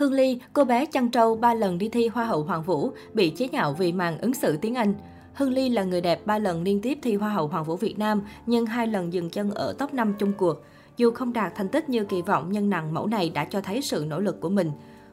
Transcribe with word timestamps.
Hương 0.00 0.12
Ly, 0.12 0.38
cô 0.52 0.64
bé 0.64 0.86
chăn 0.86 1.10
trâu 1.10 1.36
ba 1.36 1.54
lần 1.54 1.78
đi 1.78 1.88
thi 1.88 2.08
Hoa 2.08 2.24
hậu 2.24 2.42
Hoàng 2.42 2.62
Vũ, 2.62 2.92
bị 3.14 3.30
chế 3.30 3.48
nhạo 3.48 3.72
vì 3.72 3.92
màn 3.92 4.18
ứng 4.18 4.34
xử 4.34 4.56
tiếng 4.56 4.74
Anh. 4.74 4.94
Hương 5.34 5.52
Ly 5.52 5.68
là 5.68 5.84
người 5.84 6.00
đẹp 6.00 6.26
ba 6.26 6.38
lần 6.38 6.62
liên 6.62 6.80
tiếp 6.80 6.98
thi 7.02 7.14
Hoa 7.14 7.30
hậu 7.30 7.48
Hoàng 7.48 7.64
Vũ 7.64 7.76
Việt 7.76 7.98
Nam, 7.98 8.22
nhưng 8.46 8.66
hai 8.66 8.86
lần 8.86 9.12
dừng 9.12 9.30
chân 9.30 9.50
ở 9.50 9.74
top 9.78 9.94
5 9.94 10.14
chung 10.18 10.32
cuộc. 10.38 10.64
Dù 10.96 11.10
không 11.10 11.32
đạt 11.32 11.52
thành 11.54 11.68
tích 11.68 11.88
như 11.88 12.04
kỳ 12.04 12.22
vọng, 12.22 12.48
nhưng 12.52 12.70
nàng 12.70 12.94
mẫu 12.94 13.06
này 13.06 13.30
đã 13.30 13.44
cho 13.44 13.60
thấy 13.60 13.82
sự 13.82 14.04
nỗ 14.08 14.20
lực 14.20 14.40
của 14.40 14.48
mình. 14.48 14.70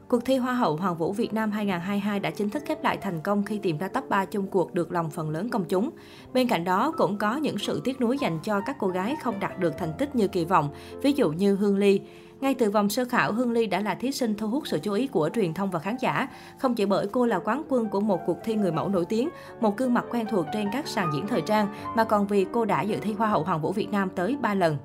Cuộc 0.08 0.24
thi 0.24 0.36
Hoa 0.36 0.52
hậu 0.52 0.76
Hoàng 0.76 0.96
vũ 0.96 1.12
Việt 1.12 1.34
Nam 1.34 1.50
2022 1.50 2.20
đã 2.20 2.30
chính 2.30 2.50
thức 2.50 2.62
khép 2.66 2.84
lại 2.84 2.96
thành 2.96 3.20
công 3.20 3.44
khi 3.44 3.58
tìm 3.58 3.78
ra 3.78 3.88
top 3.88 4.08
3 4.08 4.24
chung 4.24 4.46
cuộc 4.46 4.74
được 4.74 4.92
lòng 4.92 5.10
phần 5.10 5.30
lớn 5.30 5.48
công 5.48 5.64
chúng. 5.64 5.90
Bên 6.32 6.48
cạnh 6.48 6.64
đó 6.64 6.92
cũng 6.96 7.18
có 7.18 7.36
những 7.36 7.58
sự 7.58 7.80
tiếc 7.84 8.00
nuối 8.00 8.18
dành 8.18 8.38
cho 8.44 8.60
các 8.60 8.76
cô 8.78 8.88
gái 8.88 9.16
không 9.22 9.40
đạt 9.40 9.58
được 9.58 9.74
thành 9.78 9.92
tích 9.98 10.16
như 10.16 10.28
kỳ 10.28 10.44
vọng, 10.44 10.68
ví 11.02 11.12
dụ 11.12 11.30
như 11.30 11.54
Hương 11.54 11.76
Ly. 11.76 12.00
Ngay 12.40 12.54
từ 12.54 12.70
vòng 12.70 12.88
sơ 12.88 13.04
khảo, 13.04 13.32
Hương 13.32 13.52
Ly 13.52 13.66
đã 13.66 13.80
là 13.80 13.94
thí 13.94 14.12
sinh 14.12 14.34
thu 14.34 14.48
hút 14.48 14.66
sự 14.66 14.78
chú 14.82 14.92
ý 14.92 15.06
của 15.06 15.30
truyền 15.34 15.54
thông 15.54 15.70
và 15.70 15.78
khán 15.78 15.96
giả. 16.00 16.28
Không 16.58 16.74
chỉ 16.74 16.84
bởi 16.84 17.06
cô 17.06 17.26
là 17.26 17.38
quán 17.38 17.62
quân 17.68 17.88
của 17.88 18.00
một 18.00 18.20
cuộc 18.26 18.38
thi 18.44 18.54
người 18.54 18.72
mẫu 18.72 18.88
nổi 18.88 19.04
tiếng, 19.04 19.28
một 19.60 19.76
gương 19.76 19.94
mặt 19.94 20.04
quen 20.10 20.26
thuộc 20.30 20.46
trên 20.52 20.68
các 20.72 20.88
sàn 20.88 21.10
diễn 21.14 21.26
thời 21.26 21.40
trang, 21.40 21.68
mà 21.96 22.04
còn 22.04 22.26
vì 22.26 22.46
cô 22.52 22.64
đã 22.64 22.82
dự 22.82 22.96
thi 22.96 23.12
Hoa 23.12 23.28
hậu 23.28 23.42
Hoàng 23.42 23.60
vũ 23.60 23.72
Việt 23.72 23.90
Nam 23.90 24.08
tới 24.16 24.36
3 24.40 24.54
lần. 24.54 24.76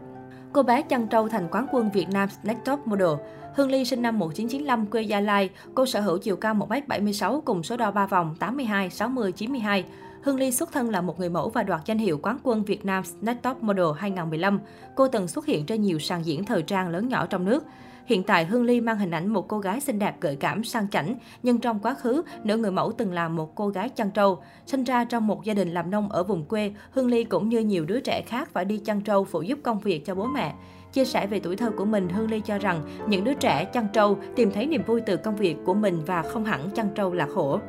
Cô 0.54 0.64
bé 0.64 0.82
chăn 0.82 1.08
trâu 1.08 1.30
thành 1.30 1.48
quán 1.52 1.68
quân 1.72 1.90
Việt 1.94 2.10
Nam 2.10 2.30
Next 2.44 2.60
Top 2.66 2.88
Model. 2.88 3.14
Hương 3.56 3.72
Ly 3.72 3.86
sinh 3.86 4.02
năm 4.02 4.20
1995, 4.20 4.86
quê 4.86 5.02
Gia 5.02 5.20
Lai. 5.20 5.50
Cô 5.76 5.86
sở 5.86 6.02
hữu 6.02 6.18
chiều 6.18 6.36
cao 6.36 6.54
1m76 6.54 7.42
cùng 7.42 7.64
số 7.64 7.78
đo 7.78 7.92
3 7.92 8.06
vòng 8.06 8.36
82, 8.40 8.90
60, 8.90 9.32
92. 9.32 9.86
Hương 10.24 10.40
Ly 10.40 10.52
xuất 10.52 10.72
thân 10.72 10.90
là 10.90 11.02
một 11.02 11.20
người 11.20 11.30
mẫu 11.30 11.50
và 11.50 11.64
đoạt 11.64 11.82
danh 11.86 11.98
hiệu 11.98 12.20
quán 12.24 12.38
quân 12.44 12.64
Việt 12.64 12.86
Nam 12.86 13.04
Next 13.22 13.42
Top 13.42 13.64
Model 13.64 13.86
2015. 13.98 14.60
Cô 14.96 15.08
từng 15.08 15.28
xuất 15.28 15.46
hiện 15.46 15.66
trên 15.66 15.82
nhiều 15.82 16.00
sàn 16.00 16.26
diễn 16.26 16.46
thời 16.46 16.62
trang 16.64 16.90
lớn 16.90 17.08
nhỏ 17.08 17.26
trong 17.26 17.46
nước. 17.46 17.64
Hiện 18.06 18.24
tại, 18.24 18.46
Hương 18.46 18.64
Ly 18.64 18.82
mang 18.82 18.98
hình 18.98 19.12
ảnh 19.12 19.28
một 19.28 19.48
cô 19.48 19.60
gái 19.60 19.80
xinh 19.80 20.00
đẹp 20.00 20.16
gợi 20.22 20.36
cảm, 20.36 20.64
sang 20.64 20.90
chảnh, 20.90 21.16
nhưng 21.44 21.60
trong 21.60 21.80
quá 21.80 21.94
khứ, 21.94 22.22
nữ 22.44 22.58
người 22.58 22.72
mẫu 22.72 22.92
từng 22.92 23.14
là 23.14 23.30
một 23.30 23.56
cô 23.56 23.70
gái 23.70 23.90
chăn 23.90 24.12
trâu. 24.12 24.44
Sinh 24.66 24.84
ra 24.84 25.06
trong 25.06 25.28
một 25.28 25.44
gia 25.44 25.54
đình 25.54 25.74
làm 25.74 25.92
nông 25.92 26.10
ở 26.10 26.24
vùng 26.24 26.46
quê, 26.46 26.72
Hương 26.92 27.08
Ly 27.08 27.24
cũng 27.24 27.50
như 27.50 27.60
nhiều 27.60 27.86
đứa 27.86 28.00
trẻ 28.00 28.22
khác 28.28 28.50
phải 28.54 28.66
đi 28.66 28.78
chăn 28.78 29.02
trâu 29.02 29.24
phụ 29.24 29.42
giúp 29.42 29.60
công 29.64 29.80
việc 29.80 30.06
cho 30.06 30.16
bố 30.16 30.26
mẹ. 30.26 30.54
Chia 30.94 31.06
sẻ 31.06 31.28
về 31.28 31.40
tuổi 31.40 31.56
thơ 31.56 31.72
của 31.78 31.86
mình, 31.86 32.10
Hương 32.10 32.32
Ly 32.32 32.40
cho 32.40 32.58
rằng 32.58 32.82
những 33.08 33.24
đứa 33.24 33.34
trẻ 33.34 33.66
chăn 33.66 33.88
trâu 33.94 34.18
tìm 34.36 34.52
thấy 34.52 34.66
niềm 34.66 34.84
vui 34.84 35.02
từ 35.02 35.18
công 35.18 35.36
việc 35.36 35.58
của 35.66 35.74
mình 35.74 36.02
và 36.06 36.22
không 36.22 36.46
hẳn 36.46 36.70
chăn 36.72 36.90
trâu 36.96 37.14
là 37.14 37.28
khổ. 37.36 37.60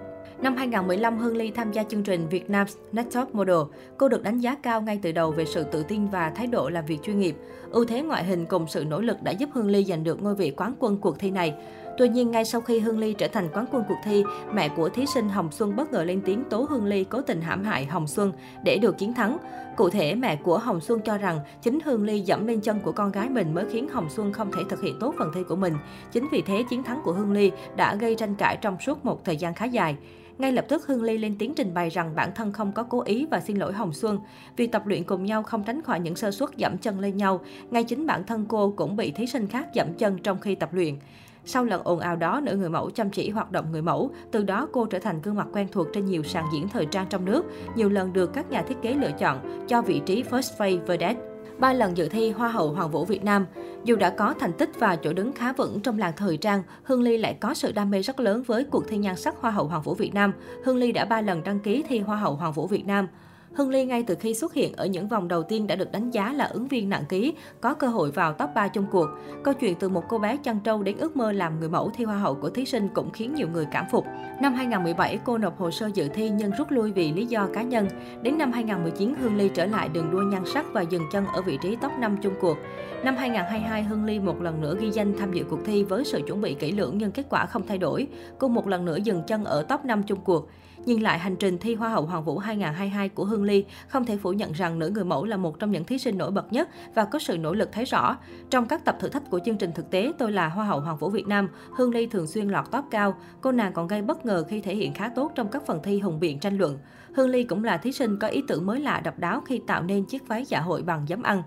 Năm 0.42 0.56
2015, 0.56 1.18
Hương 1.18 1.36
Ly 1.36 1.50
tham 1.50 1.72
gia 1.72 1.82
chương 1.82 2.02
trình 2.02 2.28
Việt 2.28 2.50
Nam 2.50 2.66
Next 2.92 3.14
Top 3.14 3.34
Model. 3.34 3.56
Cô 3.98 4.08
được 4.08 4.22
đánh 4.22 4.38
giá 4.38 4.54
cao 4.54 4.82
ngay 4.82 4.98
từ 5.02 5.12
đầu 5.12 5.30
về 5.30 5.44
sự 5.44 5.64
tự 5.64 5.82
tin 5.82 6.06
và 6.06 6.30
thái 6.30 6.46
độ 6.46 6.68
làm 6.68 6.86
việc 6.86 7.02
chuyên 7.02 7.18
nghiệp. 7.18 7.36
Ưu 7.70 7.84
thế 7.84 8.02
ngoại 8.02 8.24
hình 8.24 8.46
cùng 8.46 8.66
sự 8.68 8.84
nỗ 8.84 9.00
lực 9.00 9.22
đã 9.22 9.32
giúp 9.32 9.48
Hương 9.52 9.70
Ly 9.70 9.84
giành 9.84 10.04
được 10.04 10.22
ngôi 10.22 10.34
vị 10.34 10.50
quán 10.56 10.74
quân 10.78 10.96
cuộc 10.96 11.18
thi 11.18 11.30
này. 11.30 11.54
Tuy 11.98 12.08
nhiên, 12.08 12.30
ngay 12.30 12.44
sau 12.44 12.60
khi 12.60 12.78
Hương 12.78 12.98
Ly 12.98 13.14
trở 13.18 13.28
thành 13.28 13.48
quán 13.52 13.66
quân 13.72 13.84
cuộc 13.88 13.98
thi, 14.04 14.24
mẹ 14.52 14.68
của 14.68 14.88
thí 14.88 15.06
sinh 15.06 15.28
Hồng 15.28 15.50
Xuân 15.52 15.76
bất 15.76 15.92
ngờ 15.92 16.04
lên 16.04 16.20
tiếng 16.24 16.44
tố 16.44 16.66
Hương 16.70 16.86
Ly 16.86 17.04
cố 17.04 17.20
tình 17.20 17.40
hãm 17.40 17.64
hại 17.64 17.84
Hồng 17.84 18.06
Xuân 18.06 18.32
để 18.64 18.78
được 18.78 18.98
chiến 18.98 19.14
thắng. 19.14 19.38
Cụ 19.76 19.90
thể, 19.90 20.14
mẹ 20.14 20.36
của 20.36 20.58
Hồng 20.58 20.80
Xuân 20.80 21.00
cho 21.00 21.18
rằng 21.18 21.40
chính 21.62 21.78
Hương 21.84 22.04
Ly 22.04 22.20
dẫm 22.20 22.46
lên 22.46 22.60
chân 22.60 22.80
của 22.80 22.92
con 22.92 23.12
gái 23.12 23.28
mình 23.28 23.54
mới 23.54 23.64
khiến 23.70 23.88
Hồng 23.88 24.10
Xuân 24.10 24.32
không 24.32 24.52
thể 24.52 24.62
thực 24.68 24.82
hiện 24.82 24.96
tốt 25.00 25.14
phần 25.18 25.30
thi 25.34 25.40
của 25.48 25.56
mình. 25.56 25.74
Chính 26.12 26.28
vì 26.32 26.42
thế, 26.42 26.62
chiến 26.70 26.82
thắng 26.82 27.00
của 27.04 27.12
Hương 27.12 27.32
Ly 27.32 27.52
đã 27.76 27.94
gây 27.94 28.14
tranh 28.14 28.34
cãi 28.34 28.58
trong 28.60 28.76
suốt 28.80 29.04
một 29.04 29.24
thời 29.24 29.36
gian 29.36 29.54
khá 29.54 29.64
dài. 29.64 29.96
Ngay 30.38 30.52
lập 30.52 30.64
tức 30.68 30.86
Hương 30.86 31.02
Ly 31.02 31.18
lên 31.18 31.36
tiếng 31.38 31.54
trình 31.54 31.74
bày 31.74 31.90
rằng 31.90 32.14
bản 32.14 32.30
thân 32.34 32.52
không 32.52 32.72
có 32.72 32.82
cố 32.82 33.02
ý 33.02 33.26
và 33.30 33.40
xin 33.40 33.56
lỗi 33.56 33.72
Hồng 33.72 33.92
Xuân. 33.92 34.18
Vì 34.56 34.66
tập 34.66 34.86
luyện 34.86 35.04
cùng 35.04 35.24
nhau 35.24 35.42
không 35.42 35.64
tránh 35.64 35.82
khỏi 35.82 36.00
những 36.00 36.16
sơ 36.16 36.30
suất 36.30 36.50
dẫm 36.56 36.78
chân 36.78 37.00
lên 37.00 37.16
nhau, 37.16 37.40
ngay 37.70 37.84
chính 37.84 38.06
bản 38.06 38.24
thân 38.24 38.46
cô 38.48 38.74
cũng 38.76 38.96
bị 38.96 39.10
thí 39.10 39.26
sinh 39.26 39.46
khác 39.46 39.74
dẫm 39.74 39.94
chân 39.94 40.18
trong 40.18 40.40
khi 40.40 40.54
tập 40.54 40.74
luyện. 40.74 40.96
Sau 41.44 41.64
lần 41.64 41.82
ồn 41.84 41.98
ào 41.98 42.16
đó, 42.16 42.40
nữ 42.44 42.56
người 42.56 42.70
mẫu 42.70 42.90
chăm 42.90 43.10
chỉ 43.10 43.30
hoạt 43.30 43.52
động 43.52 43.72
người 43.72 43.82
mẫu. 43.82 44.10
Từ 44.30 44.42
đó 44.42 44.68
cô 44.72 44.86
trở 44.86 44.98
thành 44.98 45.22
gương 45.22 45.34
mặt 45.34 45.46
quen 45.52 45.68
thuộc 45.72 45.86
trên 45.92 46.04
nhiều 46.04 46.22
sàn 46.22 46.44
diễn 46.52 46.68
thời 46.68 46.86
trang 46.86 47.06
trong 47.10 47.24
nước, 47.24 47.44
nhiều 47.76 47.88
lần 47.88 48.12
được 48.12 48.32
các 48.32 48.50
nhà 48.50 48.62
thiết 48.62 48.76
kế 48.82 48.94
lựa 48.94 49.12
chọn 49.18 49.66
cho 49.68 49.82
vị 49.82 50.00
trí 50.06 50.22
First 50.22 50.56
Face 50.58 50.86
Vedette 50.86 51.34
ba 51.58 51.72
lần 51.72 51.96
dự 51.96 52.08
thi 52.08 52.30
Hoa 52.30 52.48
hậu 52.48 52.72
Hoàng 52.72 52.90
vũ 52.90 53.04
Việt 53.04 53.24
Nam. 53.24 53.46
Dù 53.84 53.96
đã 53.96 54.10
có 54.10 54.34
thành 54.40 54.52
tích 54.52 54.70
và 54.78 54.96
chỗ 54.96 55.12
đứng 55.12 55.32
khá 55.32 55.52
vững 55.52 55.80
trong 55.80 55.98
làng 55.98 56.12
thời 56.16 56.36
trang, 56.36 56.62
Hương 56.82 57.02
Ly 57.02 57.16
lại 57.16 57.36
có 57.40 57.54
sự 57.54 57.72
đam 57.72 57.90
mê 57.90 58.02
rất 58.02 58.20
lớn 58.20 58.42
với 58.46 58.64
cuộc 58.64 58.88
thi 58.88 58.96
nhan 58.96 59.16
sắc 59.16 59.34
Hoa 59.40 59.50
hậu 59.50 59.66
Hoàng 59.66 59.82
vũ 59.82 59.94
Việt 59.94 60.14
Nam. 60.14 60.32
Hương 60.64 60.76
Ly 60.76 60.92
đã 60.92 61.04
ba 61.04 61.20
lần 61.20 61.44
đăng 61.44 61.60
ký 61.60 61.84
thi 61.88 61.98
Hoa 61.98 62.16
hậu 62.16 62.34
Hoàng 62.34 62.52
vũ 62.52 62.66
Việt 62.66 62.86
Nam. 62.86 63.08
Hương 63.56 63.70
Ly 63.70 63.84
ngay 63.84 64.02
từ 64.02 64.14
khi 64.14 64.34
xuất 64.34 64.54
hiện 64.54 64.72
ở 64.76 64.86
những 64.86 65.08
vòng 65.08 65.28
đầu 65.28 65.42
tiên 65.42 65.66
đã 65.66 65.76
được 65.76 65.92
đánh 65.92 66.10
giá 66.10 66.32
là 66.32 66.44
ứng 66.44 66.68
viên 66.68 66.88
nặng 66.88 67.04
ký, 67.08 67.34
có 67.60 67.74
cơ 67.74 67.86
hội 67.86 68.10
vào 68.10 68.32
top 68.32 68.50
3 68.54 68.68
chung 68.68 68.86
cuộc. 68.90 69.06
Câu 69.42 69.54
chuyện 69.54 69.74
từ 69.80 69.88
một 69.88 70.04
cô 70.08 70.18
bé 70.18 70.36
chăn 70.36 70.60
trâu 70.64 70.82
đến 70.82 70.96
ước 70.98 71.16
mơ 71.16 71.32
làm 71.32 71.60
người 71.60 71.68
mẫu 71.68 71.90
thi 71.94 72.04
hoa 72.04 72.18
hậu 72.18 72.34
của 72.34 72.50
thí 72.50 72.64
sinh 72.64 72.88
cũng 72.94 73.10
khiến 73.10 73.34
nhiều 73.34 73.48
người 73.52 73.66
cảm 73.72 73.84
phục. 73.90 74.04
Năm 74.40 74.54
2017, 74.54 75.18
cô 75.24 75.38
nộp 75.38 75.58
hồ 75.58 75.70
sơ 75.70 75.90
dự 75.94 76.08
thi 76.08 76.30
nhưng 76.30 76.50
rút 76.58 76.70
lui 76.70 76.92
vì 76.92 77.12
lý 77.12 77.26
do 77.26 77.48
cá 77.54 77.62
nhân. 77.62 77.88
Đến 78.22 78.38
năm 78.38 78.52
2019, 78.52 79.14
Hương 79.20 79.36
Ly 79.36 79.48
trở 79.54 79.66
lại 79.66 79.88
đường 79.88 80.10
đua 80.10 80.22
nhan 80.22 80.42
sắc 80.54 80.66
và 80.72 80.82
dừng 80.82 81.04
chân 81.12 81.26
ở 81.26 81.42
vị 81.42 81.58
trí 81.62 81.76
top 81.76 81.92
5 81.98 82.16
chung 82.22 82.34
cuộc. 82.40 82.58
Năm 83.04 83.16
2022, 83.16 83.82
Hương 83.82 84.04
Ly 84.04 84.20
một 84.20 84.42
lần 84.42 84.60
nữa 84.60 84.76
ghi 84.80 84.90
danh 84.90 85.18
tham 85.18 85.32
dự 85.32 85.44
cuộc 85.50 85.60
thi 85.64 85.84
với 85.84 86.04
sự 86.04 86.20
chuẩn 86.26 86.40
bị 86.40 86.54
kỹ 86.54 86.72
lưỡng 86.72 86.98
nhưng 86.98 87.12
kết 87.12 87.26
quả 87.30 87.46
không 87.46 87.66
thay 87.66 87.78
đổi. 87.78 88.06
Cô 88.38 88.48
một 88.48 88.68
lần 88.68 88.84
nữa 88.84 88.96
dừng 88.96 89.22
chân 89.26 89.44
ở 89.44 89.62
top 89.62 89.84
5 89.84 90.02
chung 90.02 90.20
cuộc. 90.24 90.48
Nhìn 90.86 91.00
lại 91.00 91.18
hành 91.18 91.36
trình 91.36 91.58
thi 91.58 91.74
Hoa 91.74 91.88
hậu 91.88 92.06
Hoàng 92.06 92.24
vũ 92.24 92.38
2022 92.38 93.08
của 93.08 93.24
Hương 93.24 93.44
Ly, 93.44 93.64
không 93.88 94.04
thể 94.04 94.16
phủ 94.16 94.32
nhận 94.32 94.52
rằng 94.52 94.78
nữ 94.78 94.90
người 94.90 95.04
mẫu 95.04 95.24
là 95.24 95.36
một 95.36 95.58
trong 95.58 95.70
những 95.70 95.84
thí 95.84 95.98
sinh 95.98 96.18
nổi 96.18 96.30
bật 96.30 96.52
nhất 96.52 96.68
và 96.94 97.04
có 97.04 97.18
sự 97.18 97.38
nỗ 97.38 97.54
lực 97.54 97.72
thấy 97.72 97.84
rõ. 97.84 98.16
Trong 98.50 98.66
các 98.66 98.84
tập 98.84 98.96
thử 99.00 99.08
thách 99.08 99.30
của 99.30 99.40
chương 99.44 99.56
trình 99.56 99.72
thực 99.74 99.90
tế 99.90 100.12
Tôi 100.18 100.32
là 100.32 100.48
Hoa 100.48 100.64
hậu 100.64 100.80
Hoàng 100.80 100.96
vũ 100.96 101.10
Việt 101.10 101.26
Nam, 101.26 101.48
Hương 101.76 101.94
Ly 101.94 102.06
thường 102.06 102.26
xuyên 102.26 102.48
lọt 102.48 102.70
top 102.70 102.84
cao. 102.90 103.14
Cô 103.40 103.52
nàng 103.52 103.72
còn 103.72 103.86
gây 103.86 104.02
bất 104.02 104.26
ngờ 104.26 104.44
khi 104.48 104.60
thể 104.60 104.74
hiện 104.74 104.94
khá 104.94 105.08
tốt 105.08 105.32
trong 105.34 105.48
các 105.48 105.66
phần 105.66 105.80
thi 105.82 105.98
hùng 105.98 106.20
biện 106.20 106.38
tranh 106.38 106.58
luận. 106.58 106.78
Hương 107.16 107.28
Ly 107.28 107.44
cũng 107.44 107.64
là 107.64 107.76
thí 107.76 107.92
sinh 107.92 108.18
có 108.18 108.28
ý 108.28 108.42
tưởng 108.48 108.66
mới 108.66 108.80
lạ 108.80 109.00
độc 109.04 109.18
đáo 109.18 109.40
khi 109.40 109.60
tạo 109.66 109.82
nên 109.82 110.04
chiếc 110.04 110.28
váy 110.28 110.44
dạ 110.44 110.60
hội 110.60 110.82
bằng 110.82 111.06
giấm 111.08 111.22
ăn. 111.22 111.42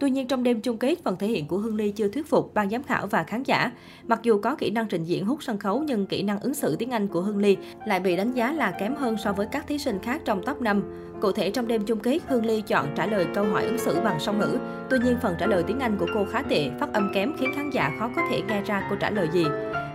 Tuy 0.00 0.10
nhiên 0.10 0.26
trong 0.26 0.42
đêm 0.42 0.60
chung 0.60 0.78
kết, 0.78 0.98
phần 1.04 1.16
thể 1.16 1.26
hiện 1.26 1.46
của 1.46 1.58
Hương 1.58 1.76
Ly 1.76 1.90
chưa 1.90 2.08
thuyết 2.08 2.26
phục 2.26 2.54
ban 2.54 2.70
giám 2.70 2.82
khảo 2.82 3.06
và 3.06 3.22
khán 3.24 3.42
giả. 3.42 3.72
Mặc 4.06 4.20
dù 4.22 4.40
có 4.40 4.56
kỹ 4.56 4.70
năng 4.70 4.88
trình 4.88 5.04
diễn 5.04 5.24
hút 5.24 5.42
sân 5.42 5.58
khấu 5.58 5.82
nhưng 5.82 6.06
kỹ 6.06 6.22
năng 6.22 6.40
ứng 6.40 6.54
xử 6.54 6.76
tiếng 6.76 6.90
Anh 6.90 7.06
của 7.06 7.20
Hương 7.20 7.38
Ly 7.38 7.56
lại 7.86 8.00
bị 8.00 8.16
đánh 8.16 8.32
giá 8.32 8.52
là 8.52 8.70
kém 8.70 8.94
hơn 8.94 9.16
so 9.24 9.32
với 9.32 9.46
các 9.52 9.66
thí 9.66 9.78
sinh 9.78 9.98
khác 10.02 10.22
trong 10.24 10.42
top 10.42 10.60
5. 10.60 10.82
Cụ 11.20 11.32
thể 11.32 11.50
trong 11.50 11.68
đêm 11.68 11.82
chung 11.84 11.98
kết, 11.98 12.18
Hương 12.26 12.46
Ly 12.46 12.60
chọn 12.60 12.86
trả 12.94 13.06
lời 13.06 13.26
câu 13.34 13.44
hỏi 13.44 13.64
ứng 13.64 13.78
xử 13.78 14.00
bằng 14.04 14.20
song 14.20 14.38
ngữ. 14.38 14.58
Tuy 14.90 14.98
nhiên 14.98 15.16
phần 15.22 15.34
trả 15.38 15.46
lời 15.46 15.64
tiếng 15.66 15.80
Anh 15.80 15.96
của 15.98 16.06
cô 16.14 16.24
khá 16.24 16.42
tệ, 16.42 16.70
phát 16.80 16.92
âm 16.92 17.10
kém 17.14 17.32
khiến 17.38 17.50
khán 17.54 17.70
giả 17.70 17.96
khó 17.98 18.10
có 18.16 18.22
thể 18.30 18.42
nghe 18.48 18.62
ra 18.62 18.86
cô 18.90 18.96
trả 19.00 19.10
lời 19.10 19.28
gì. 19.32 19.44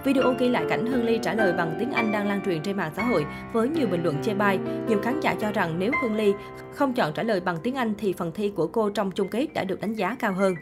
Video 0.06 0.34
ghi 0.40 0.50
lại 0.50 0.66
cảnh 0.70 0.86
Hương 0.86 1.06
Ly 1.06 1.20
trả 1.22 1.34
lời 1.34 1.54
bằng 1.54 1.76
tiếng 1.80 1.92
Anh 1.92 2.12
đang 2.12 2.28
lan 2.28 2.42
truyền 2.46 2.62
trên 2.62 2.78
mạng 2.78 2.92
xã 2.96 3.04
hội 3.04 3.26
với 3.54 3.70
nhiều 3.70 3.88
bình 3.88 4.04
luận 4.04 4.16
chê 4.24 4.34
bai. 4.34 4.60
Nhiều 4.88 5.00
khán 5.04 5.20
giả 5.20 5.36
cho 5.42 5.52
rằng 5.52 5.80
nếu 5.80 5.92
Hương 6.02 6.16
Ly 6.16 6.34
không 6.74 6.94
chọn 6.94 7.14
trả 7.14 7.24
lời 7.24 7.40
bằng 7.40 7.58
tiếng 7.64 7.76
Anh 7.76 7.94
thì 7.98 8.14
phần 8.14 8.32
thi 8.36 8.52
của 8.56 8.68
cô 8.68 8.90
trong 8.90 9.12
chung 9.12 9.28
kết 9.28 9.54
đã 9.54 9.64
được 9.64 9.82
đánh 9.82 9.94
giá 9.94 10.16
cao 10.20 10.34
hơn. 10.34 10.56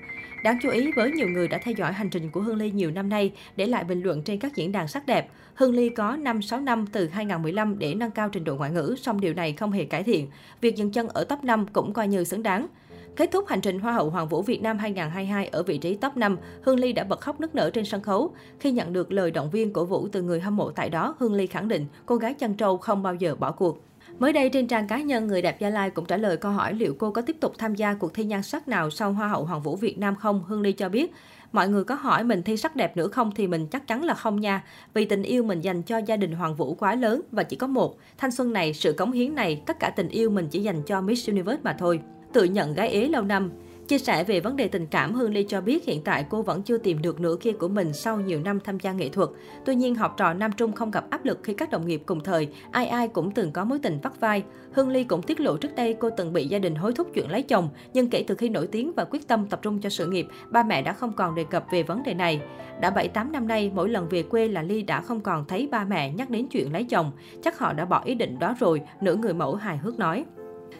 Đáng 0.43 0.57
chú 0.61 0.69
ý 0.69 0.91
với 0.95 1.11
nhiều 1.11 1.27
người 1.27 1.47
đã 1.47 1.59
theo 1.63 1.73
dõi 1.77 1.93
hành 1.93 2.09
trình 2.09 2.29
của 2.29 2.41
Hương 2.41 2.55
Ly 2.57 2.71
nhiều 2.71 2.91
năm 2.91 3.09
nay 3.09 3.31
để 3.55 3.65
lại 3.65 3.83
bình 3.83 4.01
luận 4.03 4.23
trên 4.23 4.39
các 4.39 4.55
diễn 4.55 4.71
đàn 4.71 4.87
sắc 4.87 5.05
đẹp. 5.05 5.29
Hương 5.55 5.73
Ly 5.73 5.89
có 5.89 6.17
5-6 6.21 6.63
năm 6.63 6.85
từ 6.91 7.07
2015 7.07 7.79
để 7.79 7.93
nâng 7.93 8.11
cao 8.11 8.29
trình 8.29 8.43
độ 8.43 8.55
ngoại 8.55 8.71
ngữ, 8.71 8.95
song 8.97 9.21
điều 9.21 9.33
này 9.33 9.53
không 9.53 9.71
hề 9.71 9.85
cải 9.85 10.03
thiện. 10.03 10.27
Việc 10.61 10.75
dừng 10.75 10.91
chân 10.91 11.07
ở 11.07 11.23
top 11.23 11.43
5 11.43 11.65
cũng 11.73 11.93
coi 11.93 12.07
như 12.07 12.23
xứng 12.23 12.43
đáng. 12.43 12.67
Kết 13.15 13.31
thúc 13.31 13.47
hành 13.47 13.61
trình 13.61 13.79
Hoa 13.79 13.93
hậu 13.93 14.09
Hoàng 14.09 14.27
vũ 14.27 14.41
Việt 14.41 14.61
Nam 14.61 14.77
2022 14.77 15.47
ở 15.47 15.63
vị 15.63 15.77
trí 15.77 15.95
top 15.95 16.17
5, 16.17 16.37
Hương 16.61 16.79
Ly 16.79 16.93
đã 16.93 17.03
bật 17.03 17.21
khóc 17.21 17.39
nức 17.39 17.55
nở 17.55 17.69
trên 17.69 17.85
sân 17.85 18.01
khấu. 18.01 18.33
Khi 18.59 18.71
nhận 18.71 18.93
được 18.93 19.11
lời 19.11 19.31
động 19.31 19.49
viên 19.49 19.73
cổ 19.73 19.85
vũ 19.85 20.07
từ 20.11 20.21
người 20.21 20.39
hâm 20.39 20.55
mộ 20.55 20.71
tại 20.71 20.89
đó, 20.89 21.15
Hương 21.19 21.33
Ly 21.33 21.47
khẳng 21.47 21.67
định 21.67 21.85
cô 22.05 22.15
gái 22.15 22.33
chân 22.33 22.53
trâu 22.53 22.77
không 22.77 23.03
bao 23.03 23.15
giờ 23.15 23.35
bỏ 23.35 23.51
cuộc. 23.51 23.83
Mới 24.19 24.33
đây 24.33 24.49
trên 24.49 24.67
trang 24.67 24.87
cá 24.87 25.01
nhân, 25.01 25.27
người 25.27 25.41
đẹp 25.41 25.59
Gia 25.59 25.69
Lai 25.69 25.89
cũng 25.89 26.05
trả 26.05 26.17
lời 26.17 26.37
câu 26.37 26.51
hỏi 26.51 26.73
liệu 26.73 26.95
cô 26.99 27.11
có 27.11 27.21
tiếp 27.21 27.35
tục 27.39 27.53
tham 27.57 27.75
gia 27.75 27.93
cuộc 27.93 28.13
thi 28.13 28.23
nhan 28.23 28.43
sắc 28.43 28.67
nào 28.67 28.89
sau 28.89 29.13
Hoa 29.13 29.27
hậu 29.27 29.45
Hoàng 29.45 29.61
vũ 29.61 29.75
Việt 29.75 29.97
Nam 29.97 30.15
không? 30.15 30.43
Hương 30.47 30.61
Ly 30.61 30.71
cho 30.71 30.89
biết, 30.89 31.13
mọi 31.51 31.69
người 31.69 31.83
có 31.83 31.95
hỏi 31.95 32.23
mình 32.23 32.43
thi 32.43 32.57
sắc 32.57 32.75
đẹp 32.75 32.97
nữa 32.97 33.07
không 33.07 33.31
thì 33.35 33.47
mình 33.47 33.67
chắc 33.67 33.87
chắn 33.87 34.03
là 34.03 34.13
không 34.13 34.41
nha. 34.41 34.63
Vì 34.93 35.05
tình 35.05 35.23
yêu 35.23 35.43
mình 35.43 35.61
dành 35.61 35.81
cho 35.81 35.97
gia 35.97 36.17
đình 36.17 36.31
Hoàng 36.31 36.55
Vũ 36.55 36.73
quá 36.73 36.95
lớn 36.95 37.21
và 37.31 37.43
chỉ 37.43 37.55
có 37.55 37.67
một. 37.67 37.97
Thanh 38.17 38.31
xuân 38.31 38.53
này, 38.53 38.73
sự 38.73 38.93
cống 38.93 39.11
hiến 39.11 39.35
này, 39.35 39.61
tất 39.65 39.79
cả 39.79 39.89
tình 39.89 40.09
yêu 40.09 40.29
mình 40.29 40.47
chỉ 40.51 40.63
dành 40.63 40.81
cho 40.83 41.01
Miss 41.01 41.29
Universe 41.29 41.61
mà 41.63 41.75
thôi 41.79 41.99
tự 42.33 42.43
nhận 42.43 42.73
gái 42.73 42.89
ế 42.89 43.07
lâu 43.07 43.23
năm. 43.23 43.51
Chia 43.87 43.97
sẻ 43.97 44.23
về 44.23 44.39
vấn 44.39 44.55
đề 44.55 44.67
tình 44.67 44.87
cảm, 44.87 45.13
Hương 45.13 45.33
Ly 45.33 45.43
cho 45.43 45.61
biết 45.61 45.85
hiện 45.85 46.01
tại 46.03 46.25
cô 46.29 46.41
vẫn 46.41 46.63
chưa 46.63 46.77
tìm 46.77 47.01
được 47.01 47.19
nửa 47.19 47.35
kia 47.41 47.51
của 47.51 47.67
mình 47.67 47.93
sau 47.93 48.19
nhiều 48.19 48.39
năm 48.39 48.59
tham 48.59 48.79
gia 48.79 48.93
nghệ 48.93 49.09
thuật. 49.09 49.29
Tuy 49.65 49.75
nhiên, 49.75 49.95
học 49.95 50.13
trò 50.17 50.33
Nam 50.33 50.51
Trung 50.51 50.71
không 50.71 50.91
gặp 50.91 51.09
áp 51.09 51.25
lực 51.25 51.39
khi 51.43 51.53
các 51.53 51.71
đồng 51.71 51.87
nghiệp 51.87 52.03
cùng 52.05 52.19
thời, 52.19 52.47
ai 52.71 52.87
ai 52.87 53.07
cũng 53.07 53.31
từng 53.31 53.51
có 53.51 53.65
mối 53.65 53.79
tình 53.79 53.99
vắt 54.03 54.19
vai. 54.19 54.43
Hương 54.73 54.89
Ly 54.89 55.03
cũng 55.03 55.21
tiết 55.21 55.39
lộ 55.39 55.57
trước 55.57 55.75
đây 55.75 55.93
cô 55.93 56.09
từng 56.17 56.33
bị 56.33 56.47
gia 56.47 56.59
đình 56.59 56.75
hối 56.75 56.93
thúc 56.93 57.07
chuyện 57.13 57.31
lấy 57.31 57.41
chồng, 57.41 57.69
nhưng 57.93 58.09
kể 58.09 58.23
từ 58.27 58.35
khi 58.35 58.49
nổi 58.49 58.67
tiếng 58.67 58.91
và 58.95 59.03
quyết 59.03 59.27
tâm 59.27 59.47
tập 59.47 59.59
trung 59.61 59.81
cho 59.81 59.89
sự 59.89 60.07
nghiệp, 60.07 60.27
ba 60.49 60.63
mẹ 60.63 60.81
đã 60.81 60.93
không 60.93 61.13
còn 61.13 61.35
đề 61.35 61.43
cập 61.43 61.65
về 61.71 61.83
vấn 61.83 62.03
đề 62.03 62.13
này. 62.13 62.41
Đã 62.81 62.89
7-8 63.13 63.31
năm 63.31 63.47
nay, 63.47 63.71
mỗi 63.75 63.89
lần 63.89 64.09
về 64.09 64.23
quê 64.23 64.47
là 64.47 64.61
Ly 64.61 64.81
đã 64.81 65.01
không 65.01 65.21
còn 65.21 65.45
thấy 65.45 65.67
ba 65.71 65.85
mẹ 65.85 66.11
nhắc 66.11 66.29
đến 66.29 66.47
chuyện 66.51 66.73
lấy 66.73 66.83
chồng. 66.83 67.11
Chắc 67.43 67.59
họ 67.59 67.73
đã 67.73 67.85
bỏ 67.85 68.01
ý 68.05 68.15
định 68.15 68.39
đó 68.39 68.55
rồi, 68.59 68.81
nữ 69.01 69.15
người 69.15 69.33
mẫu 69.33 69.55
hài 69.55 69.77
hước 69.77 69.99
nói. 69.99 70.25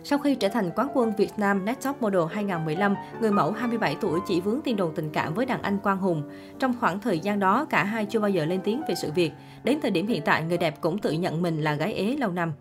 Sau 0.04 0.20
khi 0.20 0.36
trở 0.36 0.50
thành 0.50 0.72
quán 0.76 0.88
quân 0.94 1.14
Việt 1.18 1.32
Nam 1.38 1.66
Next 1.66 1.84
Top 1.84 2.02
Model 2.02 2.22
2015, 2.32 2.96
người 3.22 3.32
mẫu 3.32 3.52
27 3.52 3.96
tuổi 4.02 4.20
chỉ 4.28 4.42
vướng 4.42 4.62
tin 4.62 4.76
đồn 4.76 4.96
tình 4.96 5.10
cảm 5.10 5.34
với 5.34 5.46
đàn 5.46 5.62
anh 5.62 5.78
Quang 5.78 5.98
Hùng. 5.98 6.24
Trong 6.60 6.74
khoảng 6.80 7.00
thời 7.00 7.20
gian 7.20 7.40
đó, 7.40 7.66
cả 7.70 7.84
hai 7.84 8.06
chưa 8.06 8.20
bao 8.20 8.30
giờ 8.30 8.46
lên 8.46 8.60
tiếng 8.64 8.82
về 8.88 8.96
sự 8.96 9.12
việc. 9.12 9.32
Đến 9.64 9.80
thời 9.82 9.92
điểm 9.92 10.08
hiện 10.08 10.22
tại, 10.26 10.44
người 10.44 10.58
đẹp 10.58 10.82
cũng 10.82 10.98
tự 10.98 11.12
nhận 11.12 11.42
mình 11.42 11.62
là 11.62 11.76
gái 11.76 11.94
ế 11.94 12.16
lâu 12.20 12.32
năm. 12.32 12.54